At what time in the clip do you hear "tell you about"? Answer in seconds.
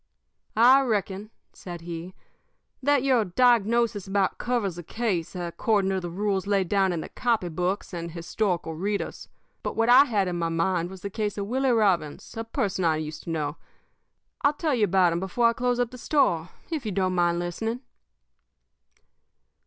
14.53-15.13